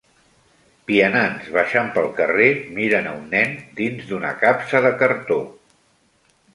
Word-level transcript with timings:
Vianants 0.91 1.51
baixant 1.57 1.91
pel 1.99 2.09
carrer 2.21 2.49
miren 2.79 3.13
a 3.13 3.13
un 3.21 3.31
nen 3.37 3.57
dins 3.83 4.11
d'una 4.11 4.35
capsa 4.45 4.85
de 4.91 4.97
cartó 5.05 5.43